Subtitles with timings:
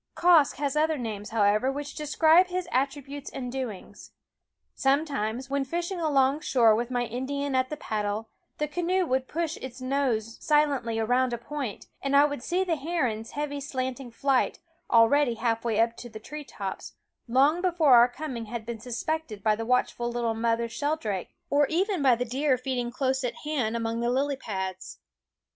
[0.17, 4.13] Quoskh has other names, however, which describe his attributes and doings.
[4.73, 8.27] Some times, when fishing alongshore with my Indian at the paddle,
[8.57, 12.77] the canoe would push its nose silently around a point, and I would see the
[12.77, 14.57] heron's heavy slanting flight,
[14.89, 16.93] already halfway up to the tree tops,
[17.27, 22.01] long before our coming had been suspected by the watchful little mother sheldrake, or even
[22.01, 24.97] by the deer feeding close at hand among the lily pads.